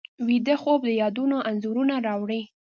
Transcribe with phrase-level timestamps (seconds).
[0.27, 2.41] ویده خوب د یادونو انځورونه راوړي